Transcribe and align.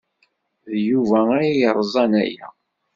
D 0.71 0.73
Yuba 0.89 1.19
ay 1.39 1.49
yerẓan 1.59 2.13
aya. 2.23 2.47